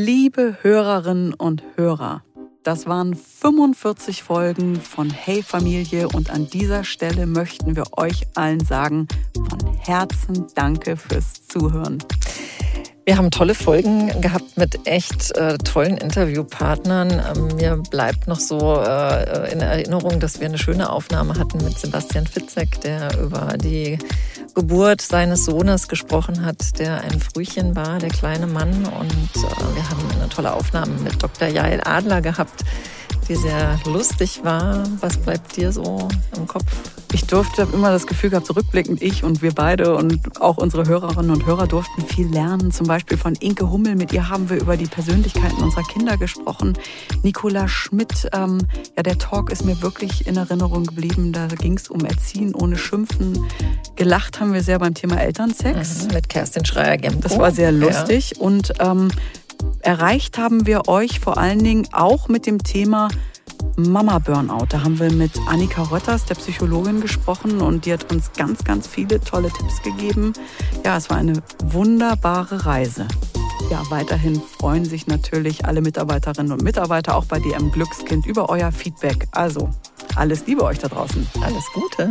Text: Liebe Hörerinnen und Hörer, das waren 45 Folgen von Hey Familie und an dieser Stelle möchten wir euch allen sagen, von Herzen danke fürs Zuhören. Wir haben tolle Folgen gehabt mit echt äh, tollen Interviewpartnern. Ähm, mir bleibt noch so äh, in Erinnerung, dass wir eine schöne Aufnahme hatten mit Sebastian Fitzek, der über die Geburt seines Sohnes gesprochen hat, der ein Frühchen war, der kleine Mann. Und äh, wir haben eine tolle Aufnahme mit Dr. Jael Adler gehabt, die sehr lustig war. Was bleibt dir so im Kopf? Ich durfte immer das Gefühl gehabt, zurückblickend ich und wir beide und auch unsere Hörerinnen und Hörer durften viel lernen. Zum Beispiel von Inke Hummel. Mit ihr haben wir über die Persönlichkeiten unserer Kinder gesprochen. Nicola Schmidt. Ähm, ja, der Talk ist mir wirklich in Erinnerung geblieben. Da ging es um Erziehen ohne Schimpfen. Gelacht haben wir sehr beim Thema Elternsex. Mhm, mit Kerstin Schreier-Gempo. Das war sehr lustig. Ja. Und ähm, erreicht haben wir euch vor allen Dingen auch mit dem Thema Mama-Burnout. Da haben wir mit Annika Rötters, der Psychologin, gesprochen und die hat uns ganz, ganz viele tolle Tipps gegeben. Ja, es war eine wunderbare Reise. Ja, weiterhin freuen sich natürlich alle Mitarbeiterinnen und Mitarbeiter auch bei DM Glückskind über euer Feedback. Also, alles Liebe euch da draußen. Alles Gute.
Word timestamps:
Liebe 0.00 0.58
Hörerinnen 0.62 1.34
und 1.34 1.64
Hörer, 1.74 2.22
das 2.62 2.86
waren 2.86 3.16
45 3.16 4.22
Folgen 4.22 4.80
von 4.80 5.10
Hey 5.10 5.42
Familie 5.42 6.06
und 6.06 6.30
an 6.30 6.48
dieser 6.48 6.84
Stelle 6.84 7.26
möchten 7.26 7.74
wir 7.74 7.82
euch 7.96 8.28
allen 8.36 8.60
sagen, 8.60 9.08
von 9.34 9.74
Herzen 9.80 10.46
danke 10.54 10.96
fürs 10.96 11.48
Zuhören. 11.48 11.98
Wir 13.06 13.16
haben 13.16 13.32
tolle 13.32 13.56
Folgen 13.56 14.20
gehabt 14.20 14.56
mit 14.56 14.86
echt 14.86 15.36
äh, 15.36 15.58
tollen 15.58 15.96
Interviewpartnern. 15.96 17.10
Ähm, 17.10 17.56
mir 17.56 17.82
bleibt 17.90 18.28
noch 18.28 18.38
so 18.38 18.76
äh, 18.76 19.52
in 19.52 19.58
Erinnerung, 19.58 20.20
dass 20.20 20.38
wir 20.38 20.46
eine 20.46 20.58
schöne 20.58 20.92
Aufnahme 20.92 21.34
hatten 21.34 21.58
mit 21.64 21.76
Sebastian 21.76 22.28
Fitzek, 22.28 22.80
der 22.82 23.18
über 23.18 23.56
die 23.58 23.98
Geburt 24.58 25.00
seines 25.00 25.44
Sohnes 25.44 25.86
gesprochen 25.86 26.44
hat, 26.44 26.80
der 26.80 27.02
ein 27.02 27.20
Frühchen 27.20 27.76
war, 27.76 28.00
der 28.00 28.08
kleine 28.08 28.48
Mann. 28.48 28.86
Und 28.86 29.36
äh, 29.36 29.76
wir 29.76 29.88
haben 29.88 30.10
eine 30.12 30.28
tolle 30.30 30.52
Aufnahme 30.52 30.94
mit 30.94 31.22
Dr. 31.22 31.46
Jael 31.46 31.80
Adler 31.84 32.20
gehabt, 32.20 32.64
die 33.28 33.36
sehr 33.36 33.78
lustig 33.84 34.40
war. 34.42 34.84
Was 35.00 35.16
bleibt 35.18 35.56
dir 35.56 35.72
so 35.72 36.08
im 36.36 36.46
Kopf? 36.46 36.64
Ich 37.12 37.24
durfte 37.24 37.66
immer 37.72 37.90
das 37.90 38.06
Gefühl 38.06 38.30
gehabt, 38.30 38.46
zurückblickend 38.46 39.02
ich 39.02 39.24
und 39.24 39.40
wir 39.40 39.52
beide 39.52 39.96
und 39.96 40.40
auch 40.40 40.58
unsere 40.58 40.86
Hörerinnen 40.86 41.30
und 41.30 41.46
Hörer 41.46 41.66
durften 41.66 42.02
viel 42.02 42.28
lernen. 42.28 42.70
Zum 42.70 42.86
Beispiel 42.86 43.16
von 43.16 43.34
Inke 43.34 43.70
Hummel. 43.70 43.96
Mit 43.96 44.12
ihr 44.12 44.28
haben 44.28 44.50
wir 44.50 44.60
über 44.60 44.76
die 44.76 44.86
Persönlichkeiten 44.86 45.62
unserer 45.62 45.84
Kinder 45.84 46.16
gesprochen. 46.16 46.76
Nicola 47.22 47.66
Schmidt. 47.66 48.28
Ähm, 48.32 48.58
ja, 48.96 49.02
der 49.02 49.18
Talk 49.18 49.50
ist 49.50 49.64
mir 49.64 49.80
wirklich 49.80 50.26
in 50.26 50.36
Erinnerung 50.36 50.84
geblieben. 50.84 51.32
Da 51.32 51.46
ging 51.46 51.76
es 51.76 51.88
um 51.88 52.04
Erziehen 52.04 52.54
ohne 52.54 52.76
Schimpfen. 52.76 53.46
Gelacht 53.96 54.40
haben 54.40 54.52
wir 54.52 54.62
sehr 54.62 54.78
beim 54.78 54.94
Thema 54.94 55.16
Elternsex. 55.16 56.04
Mhm, 56.04 56.14
mit 56.14 56.28
Kerstin 56.28 56.64
Schreier-Gempo. 56.64 57.20
Das 57.20 57.38
war 57.38 57.52
sehr 57.52 57.72
lustig. 57.72 58.34
Ja. 58.36 58.42
Und 58.42 58.72
ähm, 58.80 59.08
erreicht 59.88 60.36
haben 60.36 60.66
wir 60.66 60.86
euch 60.86 61.18
vor 61.18 61.38
allen 61.38 61.64
Dingen 61.64 61.88
auch 61.92 62.28
mit 62.28 62.44
dem 62.44 62.62
Thema 62.62 63.08
Mama-Burnout. 63.78 64.66
Da 64.68 64.82
haben 64.84 64.98
wir 64.98 65.10
mit 65.10 65.32
Annika 65.48 65.84
Rötters, 65.84 66.26
der 66.26 66.34
Psychologin, 66.34 67.00
gesprochen 67.00 67.62
und 67.62 67.86
die 67.86 67.94
hat 67.94 68.12
uns 68.12 68.30
ganz, 68.34 68.64
ganz 68.64 68.86
viele 68.86 69.18
tolle 69.18 69.48
Tipps 69.48 69.80
gegeben. 69.82 70.34
Ja, 70.84 70.98
es 70.98 71.08
war 71.08 71.16
eine 71.16 71.42
wunderbare 71.64 72.66
Reise. 72.66 73.08
Ja, 73.70 73.82
weiterhin 73.88 74.42
freuen 74.58 74.84
sich 74.84 75.06
natürlich 75.06 75.64
alle 75.64 75.80
Mitarbeiterinnen 75.80 76.52
und 76.52 76.62
Mitarbeiter 76.62 77.16
auch 77.16 77.24
bei 77.24 77.38
DM 77.38 77.72
Glückskind 77.72 78.26
über 78.26 78.50
euer 78.50 78.70
Feedback. 78.72 79.26
Also, 79.30 79.70
alles 80.16 80.46
Liebe 80.46 80.64
euch 80.64 80.80
da 80.80 80.88
draußen. 80.88 81.26
Alles 81.40 81.64
Gute. 81.72 82.10